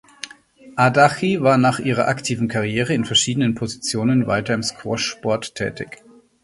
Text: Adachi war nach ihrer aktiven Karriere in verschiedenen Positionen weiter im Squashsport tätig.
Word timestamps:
Adachi 0.77 1.43
war 1.43 1.59
nach 1.59 1.77
ihrer 1.77 2.07
aktiven 2.07 2.47
Karriere 2.47 2.91
in 2.95 3.05
verschiedenen 3.05 3.53
Positionen 3.53 4.25
weiter 4.25 4.55
im 4.55 4.63
Squashsport 4.63 5.53
tätig. 5.53 6.03